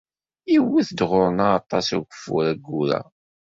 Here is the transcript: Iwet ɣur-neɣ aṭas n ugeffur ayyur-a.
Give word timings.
Iwet 0.55 0.89
ɣur-neɣ 1.09 1.49
aṭas 1.59 1.87
n 1.93 1.97
ugeffur 1.99 2.43
ayyur-a. 2.51 3.01